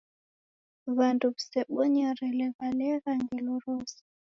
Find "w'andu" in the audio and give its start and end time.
0.97-1.25